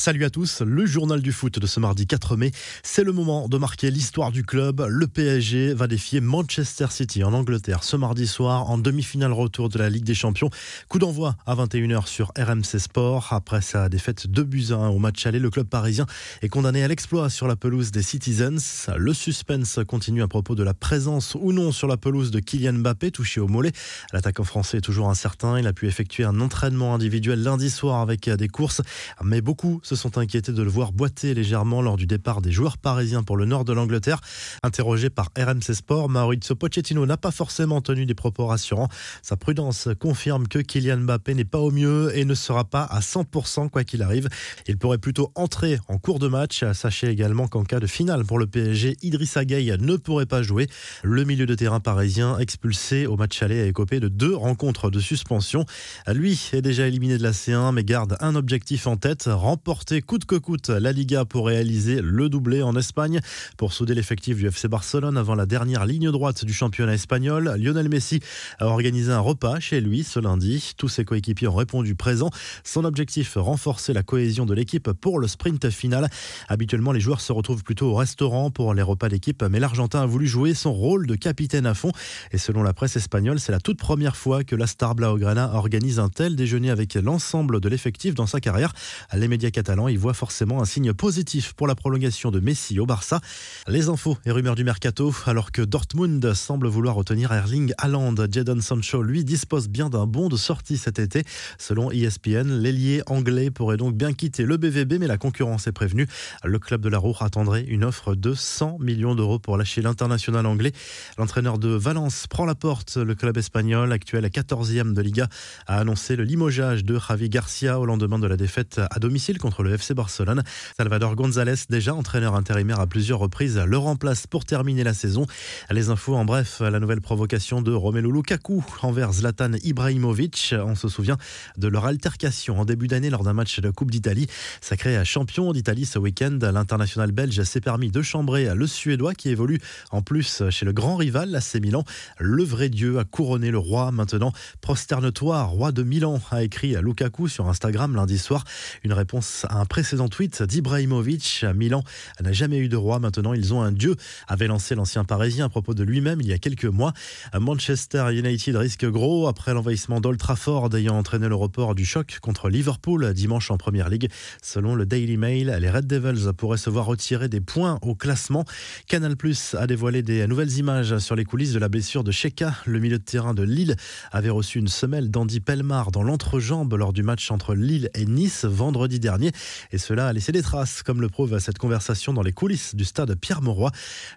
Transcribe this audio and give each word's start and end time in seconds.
Salut 0.00 0.24
à 0.24 0.30
tous, 0.30 0.62
le 0.62 0.86
journal 0.86 1.20
du 1.20 1.30
foot 1.30 1.58
de 1.58 1.66
ce 1.66 1.78
mardi 1.78 2.06
4 2.06 2.34
mai. 2.34 2.52
C'est 2.82 3.04
le 3.04 3.12
moment 3.12 3.48
de 3.48 3.58
marquer 3.58 3.90
l'histoire 3.90 4.32
du 4.32 4.44
club. 4.44 4.82
Le 4.88 5.06
PSG 5.06 5.74
va 5.74 5.88
défier 5.88 6.22
Manchester 6.22 6.86
City 6.88 7.22
en 7.22 7.34
Angleterre 7.34 7.84
ce 7.84 7.98
mardi 7.98 8.26
soir 8.26 8.70
en 8.70 8.78
demi-finale 8.78 9.34
retour 9.34 9.68
de 9.68 9.78
la 9.78 9.90
Ligue 9.90 10.04
des 10.04 10.14
Champions. 10.14 10.48
Coup 10.88 10.98
d'envoi 10.98 11.36
à 11.44 11.54
21h 11.54 12.06
sur 12.06 12.32
RMC 12.38 12.78
Sport. 12.78 13.34
Après 13.34 13.60
sa 13.60 13.90
défaite 13.90 14.26
2 14.26 14.42
buts 14.42 14.68
1 14.70 14.88
au 14.88 14.98
match 14.98 15.26
aller, 15.26 15.38
le 15.38 15.50
club 15.50 15.66
parisien 15.66 16.06
est 16.40 16.48
condamné 16.48 16.82
à 16.82 16.88
l'exploit 16.88 17.28
sur 17.28 17.46
la 17.46 17.56
pelouse 17.56 17.90
des 17.90 18.02
Citizens. 18.02 18.88
Le 18.96 19.12
suspense 19.12 19.80
continue 19.86 20.22
à 20.22 20.28
propos 20.28 20.54
de 20.54 20.62
la 20.62 20.72
présence 20.72 21.36
ou 21.38 21.52
non 21.52 21.72
sur 21.72 21.88
la 21.88 21.98
pelouse 21.98 22.30
de 22.30 22.40
Kylian 22.40 22.72
Mbappé 22.72 23.10
touché 23.10 23.38
au 23.38 23.48
mollet. 23.48 23.72
L'attaquant 24.14 24.44
français 24.44 24.78
est 24.78 24.80
toujours 24.80 25.10
incertain. 25.10 25.58
Il 25.58 25.66
a 25.66 25.74
pu 25.74 25.86
effectuer 25.88 26.24
un 26.24 26.40
entraînement 26.40 26.94
individuel 26.94 27.42
lundi 27.42 27.68
soir 27.68 28.00
avec 28.00 28.30
des 28.30 28.48
courses, 28.48 28.80
mais 29.22 29.42
beaucoup 29.42 29.82
se 29.90 29.96
sont 29.96 30.18
inquiétés 30.18 30.52
de 30.52 30.62
le 30.62 30.70
voir 30.70 30.92
boiter 30.92 31.34
légèrement 31.34 31.82
lors 31.82 31.96
du 31.96 32.06
départ 32.06 32.42
des 32.42 32.52
joueurs 32.52 32.78
parisiens 32.78 33.24
pour 33.24 33.36
le 33.36 33.44
nord 33.44 33.64
de 33.64 33.72
l'Angleterre. 33.72 34.20
Interrogé 34.62 35.10
par 35.10 35.30
RMC 35.36 35.74
Sport, 35.74 36.08
Maurizio 36.08 36.54
Pochettino 36.54 37.04
n'a 37.06 37.16
pas 37.16 37.32
forcément 37.32 37.80
tenu 37.80 38.06
des 38.06 38.14
propos 38.14 38.46
rassurants. 38.46 38.88
Sa 39.22 39.36
prudence 39.36 39.88
confirme 39.98 40.46
que 40.46 40.60
Kylian 40.60 40.98
Mbappé 40.98 41.34
n'est 41.34 41.44
pas 41.44 41.58
au 41.58 41.72
mieux 41.72 42.16
et 42.16 42.24
ne 42.24 42.34
sera 42.34 42.62
pas 42.62 42.84
à 42.84 43.00
100% 43.00 43.68
quoi 43.68 43.82
qu'il 43.82 44.02
arrive. 44.02 44.28
Il 44.68 44.78
pourrait 44.78 44.98
plutôt 44.98 45.32
entrer 45.34 45.80
en 45.88 45.98
cours 45.98 46.20
de 46.20 46.28
match. 46.28 46.64
Sachez 46.72 47.08
également 47.08 47.48
qu'en 47.48 47.64
cas 47.64 47.80
de 47.80 47.88
finale 47.88 48.24
pour 48.24 48.38
le 48.38 48.46
PSG, 48.46 48.96
Idrissa 49.02 49.44
Gueye 49.44 49.76
ne 49.80 49.96
pourrait 49.96 50.26
pas 50.26 50.44
jouer. 50.44 50.68
Le 51.02 51.24
milieu 51.24 51.46
de 51.46 51.54
terrain 51.56 51.80
parisien 51.80 52.38
expulsé 52.38 53.08
au 53.08 53.16
match 53.16 53.42
aller 53.42 53.60
a 53.60 53.66
écopé 53.66 53.98
de 53.98 54.06
deux 54.06 54.36
rencontres 54.36 54.88
de 54.88 55.00
suspension. 55.00 55.64
Lui 56.06 56.50
est 56.52 56.62
déjà 56.62 56.86
éliminé 56.86 57.18
de 57.18 57.24
la 57.24 57.32
C1 57.32 57.74
mais 57.74 57.82
garde 57.82 58.16
un 58.20 58.36
objectif 58.36 58.86
en 58.86 58.96
tête, 58.96 59.24
remporter 59.26 59.79
coûte 60.06 60.24
que 60.24 60.36
coûte 60.36 60.68
la 60.68 60.92
Liga 60.92 61.24
pour 61.24 61.46
réaliser 61.46 62.00
le 62.02 62.28
doublé 62.28 62.62
en 62.62 62.76
Espagne. 62.76 63.20
Pour 63.56 63.72
souder 63.72 63.94
l'effectif 63.94 64.36
du 64.36 64.46
FC 64.46 64.68
Barcelone 64.68 65.16
avant 65.16 65.34
la 65.34 65.46
dernière 65.46 65.86
ligne 65.86 66.10
droite 66.10 66.44
du 66.44 66.52
championnat 66.52 66.94
espagnol, 66.94 67.54
Lionel 67.58 67.88
Messi 67.88 68.20
a 68.58 68.66
organisé 68.66 69.10
un 69.10 69.20
repas 69.20 69.58
chez 69.58 69.80
lui 69.80 70.04
ce 70.04 70.20
lundi. 70.20 70.74
Tous 70.76 70.88
ses 70.88 71.04
coéquipiers 71.04 71.48
ont 71.48 71.54
répondu 71.54 71.94
présent. 71.94 72.30
Son 72.62 72.84
objectif, 72.84 73.34
renforcer 73.36 73.92
la 73.92 74.02
cohésion 74.02 74.46
de 74.46 74.54
l'équipe 74.54 74.92
pour 74.92 75.18
le 75.18 75.26
sprint 75.26 75.70
final. 75.70 76.08
Habituellement, 76.48 76.92
les 76.92 77.00
joueurs 77.00 77.20
se 77.20 77.32
retrouvent 77.32 77.64
plutôt 77.64 77.88
au 77.88 77.94
restaurant 77.94 78.50
pour 78.50 78.74
les 78.74 78.82
repas 78.82 79.08
d'équipe, 79.08 79.42
mais 79.50 79.60
l'Argentin 79.60 80.02
a 80.02 80.06
voulu 80.06 80.26
jouer 80.26 80.54
son 80.54 80.72
rôle 80.72 81.06
de 81.06 81.14
capitaine 81.14 81.66
à 81.66 81.74
fond. 81.74 81.92
Et 82.32 82.38
selon 82.38 82.62
la 82.62 82.72
presse 82.72 82.96
espagnole, 82.96 83.40
c'est 83.40 83.52
la 83.52 83.60
toute 83.60 83.78
première 83.78 84.16
fois 84.16 84.44
que 84.44 84.54
la 84.56 84.66
star 84.66 84.94
Blaugrana 84.94 85.54
organise 85.54 85.98
un 85.98 86.08
tel 86.08 86.36
déjeuner 86.36 86.70
avec 86.70 86.94
l'ensemble 86.94 87.60
de 87.60 87.68
l'effectif 87.68 88.14
dans 88.14 88.26
sa 88.26 88.40
carrière. 88.40 88.72
Les 89.14 89.28
médias 89.28 89.50
catalans 89.70 89.88
il 89.88 89.98
voit 90.00 90.14
forcément 90.14 90.60
un 90.60 90.64
signe 90.64 90.92
positif 90.92 91.52
pour 91.52 91.68
la 91.68 91.76
prolongation 91.76 92.32
de 92.32 92.40
Messi 92.40 92.80
au 92.80 92.86
Barça. 92.86 93.20
Les 93.68 93.88
infos 93.88 94.18
et 94.24 94.32
rumeurs 94.32 94.56
du 94.56 94.64
mercato, 94.64 95.14
alors 95.26 95.52
que 95.52 95.62
Dortmund 95.62 96.34
semble 96.34 96.66
vouloir 96.66 96.96
retenir 96.96 97.30
Erling 97.30 97.72
Haaland, 97.78 98.16
Jadon 98.32 98.60
Sancho, 98.60 99.00
lui, 99.00 99.22
dispose 99.22 99.68
bien 99.68 99.88
d'un 99.88 100.06
bon 100.06 100.28
de 100.28 100.36
sortie 100.36 100.76
cet 100.76 100.98
été. 100.98 101.22
Selon 101.56 101.92
ESPN, 101.92 102.48
l'ailier 102.48 103.02
anglais 103.06 103.52
pourrait 103.52 103.76
donc 103.76 103.94
bien 103.94 104.12
quitter 104.12 104.44
le 104.44 104.56
BVB, 104.56 104.94
mais 104.98 105.06
la 105.06 105.18
concurrence 105.18 105.68
est 105.68 105.72
prévenue. 105.72 106.08
Le 106.42 106.58
club 106.58 106.80
de 106.80 106.88
la 106.88 106.98
Roure 106.98 107.22
attendrait 107.22 107.62
une 107.62 107.84
offre 107.84 108.16
de 108.16 108.34
100 108.34 108.78
millions 108.80 109.14
d'euros 109.14 109.38
pour 109.38 109.56
lâcher 109.56 109.82
l'international 109.82 110.46
anglais. 110.46 110.72
L'entraîneur 111.16 111.58
de 111.58 111.68
Valence 111.68 112.26
prend 112.26 112.44
la 112.44 112.56
porte. 112.56 112.96
Le 112.96 113.14
club 113.14 113.36
espagnol, 113.36 113.92
actuel 113.92 114.24
14e 114.24 114.94
de 114.94 115.00
Liga, 115.02 115.28
a 115.68 115.78
annoncé 115.78 116.16
le 116.16 116.24
limogeage 116.24 116.84
de 116.84 116.98
Javi 116.98 117.28
Garcia 117.28 117.78
au 117.78 117.86
lendemain 117.86 118.18
de 118.18 118.26
la 118.26 118.36
défaite 118.36 118.80
à 118.90 118.98
domicile 118.98 119.38
contre 119.38 119.59
le 119.62 119.74
FC 119.74 119.94
Barcelone. 119.94 120.42
Salvador 120.76 121.16
González, 121.16 121.54
déjà 121.68 121.94
entraîneur 121.94 122.34
intérimaire 122.34 122.80
à 122.80 122.86
plusieurs 122.86 123.18
reprises, 123.18 123.58
le 123.58 123.78
remplace 123.78 124.26
pour 124.26 124.44
terminer 124.44 124.84
la 124.84 124.94
saison. 124.94 125.26
Les 125.70 125.90
infos 125.90 126.14
en 126.16 126.24
bref, 126.24 126.60
la 126.60 126.80
nouvelle 126.80 127.00
provocation 127.00 127.62
de 127.62 127.72
Romelu 127.72 128.10
Lukaku 128.12 128.64
envers 128.82 129.12
Zlatan 129.12 129.52
Ibrahimovic. 129.62 130.54
On 130.64 130.74
se 130.74 130.88
souvient 130.88 131.18
de 131.56 131.68
leur 131.68 131.86
altercation 131.86 132.60
en 132.60 132.64
début 132.64 132.88
d'année 132.88 133.10
lors 133.10 133.24
d'un 133.24 133.32
match 133.32 133.60
de 133.60 133.70
Coupe 133.70 133.90
d'Italie. 133.90 134.26
Sacré 134.60 135.04
champion 135.04 135.52
d'Italie 135.52 135.86
ce 135.86 135.98
week-end, 135.98 136.38
l'international 136.40 137.12
belge 137.12 137.42
s'est 137.42 137.60
permis 137.60 137.90
de 137.90 138.02
chambrer 138.02 138.54
le 138.54 138.66
Suédois 138.66 139.14
qui 139.14 139.28
évolue 139.28 139.60
en 139.90 140.02
plus 140.02 140.42
chez 140.50 140.64
le 140.64 140.72
grand 140.72 140.96
rival, 140.96 141.30
l'AC 141.30 141.56
Milan. 141.60 141.84
Le 142.18 142.44
vrai 142.44 142.68
Dieu 142.68 142.98
a 142.98 143.04
couronné 143.04 143.50
le 143.50 143.58
roi 143.58 143.90
maintenant. 143.92 144.32
Prosterne-toi, 144.60 145.42
roi 145.42 145.72
de 145.72 145.82
Milan, 145.82 146.20
a 146.30 146.42
écrit 146.42 146.74
Lukaku 146.80 147.28
sur 147.28 147.48
Instagram 147.48 147.94
lundi 147.94 148.18
soir. 148.18 148.44
Une 148.84 148.92
réponse 148.92 149.46
un 149.50 149.64
précédent 149.64 150.08
tweet 150.08 150.42
d'Ibrahimovic. 150.42 151.44
Milan 151.54 151.82
n'a 152.20 152.32
jamais 152.32 152.58
eu 152.58 152.68
de 152.68 152.76
roi. 152.76 152.98
Maintenant, 152.98 153.34
ils 153.34 153.52
ont 153.52 153.62
un 153.62 153.72
dieu, 153.72 153.96
avait 154.28 154.46
lancé 154.46 154.74
l'ancien 154.74 155.04
parisien 155.04 155.46
à 155.46 155.48
propos 155.48 155.74
de 155.74 155.82
lui-même 155.82 156.20
il 156.20 156.28
y 156.28 156.32
a 156.32 156.38
quelques 156.38 156.64
mois. 156.64 156.92
Manchester 157.38 158.06
United 158.12 158.56
risque 158.56 158.86
gros 158.86 159.28
après 159.28 159.52
l'envahissement 159.52 160.00
d'Old 160.00 160.18
Trafford 160.18 160.74
ayant 160.74 160.96
entraîné 160.96 161.28
le 161.28 161.34
report 161.34 161.74
du 161.74 161.84
choc 161.84 162.18
contre 162.20 162.48
Liverpool 162.48 163.12
dimanche 163.12 163.50
en 163.50 163.56
première 163.56 163.88
ligue. 163.88 164.08
Selon 164.42 164.74
le 164.74 164.86
Daily 164.86 165.16
Mail, 165.16 165.56
les 165.60 165.70
Red 165.70 165.86
Devils 165.86 166.32
pourraient 166.36 166.58
se 166.58 166.70
voir 166.70 166.86
retirer 166.86 167.28
des 167.28 167.40
points 167.40 167.78
au 167.82 167.94
classement. 167.94 168.44
Canal 168.86 169.16
Plus 169.16 169.54
a 169.58 169.66
dévoilé 169.66 170.02
des 170.02 170.26
nouvelles 170.26 170.56
images 170.58 170.98
sur 170.98 171.16
les 171.16 171.24
coulisses 171.24 171.52
de 171.52 171.58
la 171.58 171.68
blessure 171.68 172.04
de 172.04 172.12
Sheka. 172.12 172.54
Le 172.66 172.78
milieu 172.78 172.98
de 172.98 173.04
terrain 173.04 173.34
de 173.34 173.42
Lille 173.42 173.76
avait 174.12 174.30
reçu 174.30 174.58
une 174.58 174.68
semelle 174.68 175.10
d'Andy 175.10 175.40
Pelmar 175.40 175.90
dans 175.90 176.02
l'entrejambe 176.02 176.74
lors 176.74 176.92
du 176.92 177.02
match 177.02 177.30
entre 177.30 177.54
Lille 177.54 177.90
et 177.94 178.06
Nice 178.06 178.44
vendredi 178.44 179.00
dernier. 179.00 179.32
Et 179.72 179.78
cela 179.78 180.08
a 180.08 180.12
laissé 180.12 180.32
des 180.32 180.42
traces, 180.42 180.82
comme 180.82 181.00
le 181.00 181.08
prouve 181.08 181.38
cette 181.38 181.58
conversation 181.58 182.12
dans 182.12 182.22
les 182.22 182.32
coulisses 182.32 182.74
du 182.74 182.84
stade 182.84 183.14
Pierre-Mauroy. 183.14 183.70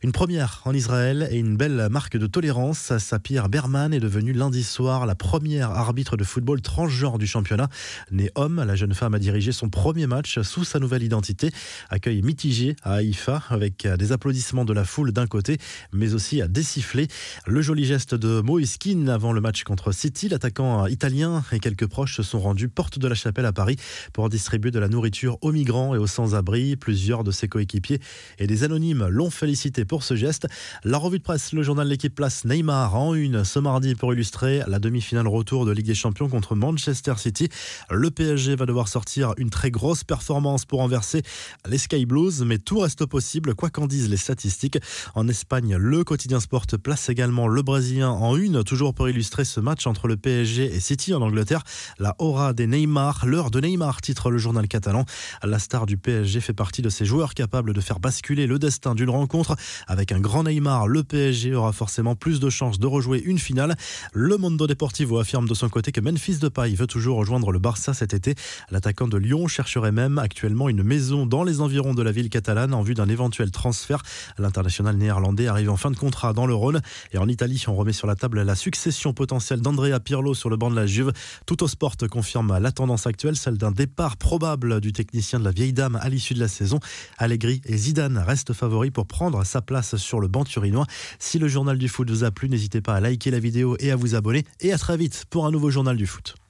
Une 0.04 0.12
première 0.12 0.62
en 0.66 0.74
Israël 0.74 1.28
et 1.32 1.38
une 1.38 1.56
belle 1.56 1.88
marque 1.90 2.18
de 2.18 2.28
tolérance. 2.28 2.98
Sapir 2.98 3.50
Berman 3.50 3.94
est 3.94 4.00
devenue 4.00 4.34
lundi 4.34 4.64
soir 4.64 5.06
la 5.06 5.16
première 5.16 5.72
arbitre 5.72 6.18
de 6.18 6.24
football 6.24 6.62
transgenre 6.62 7.18
du 7.18 7.28
championnat. 7.28 7.70
Née 8.12 8.32
homme, 8.36 8.62
la 8.62 8.76
jeune 8.76 8.94
femme 8.94 9.14
a 9.14 9.20
dirigé 9.20 9.52
son 9.52 9.70
premier 9.70 10.08
match 10.08 10.42
sous 10.42 10.66
sa 10.66 10.80
nouvelle 10.80 11.04
identité. 11.04 11.52
Accueil 11.90 12.22
mitigé 12.22 12.76
à 12.84 12.96
Haïfa 12.96 13.44
avec 13.50 13.88
des 13.88 14.12
applaudissements 14.12 14.66
de 14.66 14.74
la 14.74 14.84
foule 14.84 15.12
d'un 15.14 15.28
côté, 15.28 15.58
mais 15.94 16.14
aussi 16.14 16.42
à 16.42 16.48
désiffler. 16.48 17.08
Le 17.48 17.62
joli 17.62 17.86
geste 17.86 18.14
de 18.16 18.42
Moïse 18.42 18.74
avant 19.08 19.32
le 19.32 19.40
match 19.40 19.64
contre 19.64 19.92
City, 19.92 20.28
l'attaquant 20.28 20.88
italien 20.88 21.44
et 21.52 21.60
quelques 21.60 21.86
proches 21.86 22.18
se 22.18 22.24
sont 22.24 22.40
rendus 22.40 22.68
porte 22.68 22.98
de 22.98 23.08
la 23.08 23.16
chapelle 23.16 23.46
à 23.46 23.54
Paris 23.54 23.78
pour 24.12 24.28
distribuer 24.28 24.72
de 24.72 24.80
la 24.80 24.88
nourriture 24.88 25.13
aux 25.42 25.52
migrants 25.52 25.96
et 25.96 25.98
aux 25.98 26.08
sans-abri. 26.08 26.76
Plusieurs 26.76 27.24
de 27.24 27.32
ses 27.32 27.48
coéquipiers 27.48 28.00
et 28.40 28.48
des 28.48 28.64
anonymes 28.64 29.08
l'ont 29.08 29.30
félicité 29.30 29.86
pour 29.86 30.04
ce 30.04 30.16
geste. 30.16 30.48
La 30.84 30.98
revue 30.98 31.20
de 31.20 31.24
presse, 31.24 31.54
le 31.54 31.64
journal 31.64 31.88
L'équipe 31.88 32.16
place 32.16 32.46
Neymar 32.46 32.96
en 32.96 33.14
une 33.14 33.44
ce 33.44 33.60
mardi 33.60 33.96
pour 33.96 34.14
illustrer 34.14 34.62
la 34.68 34.80
demi-finale 34.80 35.28
retour 35.28 35.66
de 35.66 35.72
Ligue 35.72 35.86
des 35.86 35.96
Champions 35.96 36.30
contre 36.30 36.56
Manchester 36.56 37.14
City. 37.18 37.50
Le 37.90 38.10
PSG 38.10 38.56
va 38.56 38.66
devoir 38.66 38.88
sortir 38.88 39.34
une 39.38 39.50
très 39.50 39.72
grosse 39.72 40.04
performance 40.04 40.66
pour 40.66 40.80
renverser 40.80 41.22
les 41.68 41.78
Sky 41.78 42.06
Blues, 42.06 42.44
mais 42.46 42.58
tout 42.58 42.80
reste 42.80 43.06
possible, 43.06 43.56
quoi 43.56 43.70
qu'en 43.70 43.88
disent 43.88 44.10
les 44.10 44.18
statistiques. 44.18 44.78
En 45.16 45.28
Espagne, 45.28 45.76
le 45.76 46.04
quotidien 46.04 46.40
Sport 46.40 46.66
place 46.82 47.10
également 47.10 47.48
le 47.48 47.62
Brésilien 47.62 48.10
en 48.10 48.36
une, 48.36 48.64
toujours 48.64 48.94
pour 48.94 49.10
illustrer 49.10 49.46
ce 49.46 49.60
match 49.60 49.88
entre 49.88 50.08
le 50.08 50.18
PSG 50.18 50.74
et 50.74 50.80
City 50.80 51.14
en 51.14 51.22
Angleterre. 51.22 51.64
La 52.00 52.16
aura 52.20 52.54
des 52.54 52.68
Neymar, 52.68 53.26
l'heure 53.26 53.52
de 53.52 53.60
Neymar, 53.60 54.02
titre 54.02 54.32
le 54.32 54.38
journal 54.38 54.68
catalan. 54.68 55.03
La 55.44 55.60
star 55.60 55.86
du 55.86 55.98
PSG 55.98 56.42
fait 56.42 56.54
partie 56.54 56.82
de 56.82 56.90
ces 56.90 57.06
joueurs 57.06 57.34
capables 57.34 57.74
de 57.74 57.82
faire 57.82 58.00
basculer 58.00 58.48
le 58.48 58.60
destin 58.60 58.96
d'une 58.96 59.10
rencontre. 59.10 59.56
Avec 59.88 60.12
un 60.12 60.20
grand 60.20 60.44
Neymar, 60.44 60.88
le 60.88 61.04
PSG 61.04 61.56
aura 61.56 61.72
forcément 61.72 62.16
plus 62.16 62.40
de 62.40 62.50
chances 62.50 62.80
de 62.80 62.88
rejouer 62.88 63.22
une 63.24 63.40
finale. 63.40 63.76
Le 64.14 64.38
Mondo 64.38 64.68
Deportivo 64.68 65.20
affirme 65.20 65.48
de 65.48 65.54
son 65.54 65.70
côté 65.70 65.92
que 65.92 66.02
Memphis 66.02 66.38
Depay 66.38 66.76
veut 66.76 66.88
toujours 66.88 67.18
rejoindre 67.18 67.52
le 67.52 67.60
Barça 67.60 67.94
cet 67.94 68.14
été. 68.14 68.36
L'attaquant 68.72 69.08
de 69.08 69.18
Lyon 69.18 69.48
chercherait 69.48 69.92
même 69.92 70.18
actuellement 70.18 70.70
une 70.70 70.84
maison 70.84 71.26
dans 71.26 71.44
les 71.44 71.62
environs 71.62 71.94
de 71.94 72.02
la 72.02 72.12
ville 72.12 72.30
catalane 72.30 72.74
en 72.74 72.82
vue 72.82 72.94
d'un 72.94 73.10
éventuel 73.10 73.52
transfert. 73.52 74.04
L'international 74.38 74.98
néerlandais 74.98 75.48
arrive 75.48 75.70
en 75.70 75.78
fin 75.78 75.92
de 75.92 75.98
contrat 75.98 76.34
dans 76.34 76.46
le 76.46 76.54
Rhône. 76.54 76.82
Et 77.12 77.18
en 77.18 77.28
Italie, 77.28 77.64
on 77.68 77.76
remet 77.76 77.94
sur 77.94 78.08
la 78.08 78.16
table 78.16 78.42
la 78.42 78.56
succession 78.56 79.14
potentielle 79.14 79.62
d'Andrea 79.62 80.00
Pirlo 80.00 80.34
sur 80.34 80.50
le 80.50 80.58
banc 80.58 80.70
de 80.70 80.76
la 80.76 80.86
Juve. 80.86 81.12
Tout 81.46 81.64
au 81.64 81.68
sport 81.68 81.96
confirme 82.10 82.58
la 82.60 82.72
tendance 82.72 83.08
actuelle, 83.08 83.36
celle 83.36 83.58
d'un 83.58 83.72
départ 83.72 84.18
probable 84.18 84.82
technicien 84.94 85.40
de 85.40 85.44
la 85.44 85.52
vieille 85.52 85.74
dame 85.74 85.98
à 85.98 86.10
l'issue 86.10 86.34
de 86.34 86.40
la 86.40 86.48
saison. 86.48 86.80
Allegri 87.18 87.62
et 87.66 87.78
Zidane 87.78 88.18
restent 88.18 88.54
favoris 88.54 88.92
pour 88.92 89.06
prendre 89.06 89.44
sa 89.44 89.62
place 89.62 89.96
sur 89.98 90.20
le 90.20 90.28
banc 90.28 90.44
turinois. 90.44 90.88
Si 91.20 91.40
le 91.40 91.48
journal 91.48 91.78
du 91.78 91.90
foot 91.90 92.10
vous 92.10 92.24
a 92.24 92.32
plu, 92.32 92.50
n'hésitez 92.50 92.82
pas 92.82 92.96
à 92.96 93.00
liker 93.00 93.32
la 93.32 93.40
vidéo 93.40 93.76
et 93.80 93.92
à 93.92 93.96
vous 93.96 94.16
abonner. 94.16 94.46
Et 94.62 94.72
à 94.72 94.78
très 94.78 94.98
vite 94.98 95.26
pour 95.30 95.46
un 95.46 95.52
nouveau 95.52 95.70
journal 95.70 95.98
du 95.98 96.08
foot. 96.08 96.36